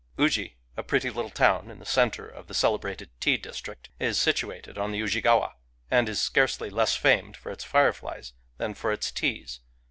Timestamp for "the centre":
1.77-2.27